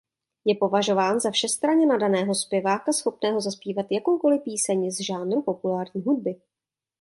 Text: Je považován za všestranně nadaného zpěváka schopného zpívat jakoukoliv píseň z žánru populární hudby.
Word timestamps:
Je 0.45 0.55
považován 0.55 1.19
za 1.19 1.31
všestranně 1.31 1.85
nadaného 1.85 2.35
zpěváka 2.35 2.93
schopného 2.93 3.41
zpívat 3.41 3.85
jakoukoliv 3.91 4.41
píseň 4.43 4.91
z 4.91 5.01
žánru 5.05 5.41
populární 5.41 6.01
hudby. 6.01 6.35